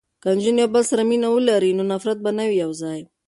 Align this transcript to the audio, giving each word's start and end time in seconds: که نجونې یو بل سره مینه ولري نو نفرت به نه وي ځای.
که 0.21 0.29
نجونې 0.35 0.61
یو 0.63 0.69
بل 0.75 0.83
سره 0.91 1.03
مینه 1.09 1.27
ولري 1.31 1.71
نو 1.77 1.83
نفرت 1.91 2.17
به 2.23 2.31
نه 2.37 2.45
وي 2.49 2.61
ځای. 2.81 3.01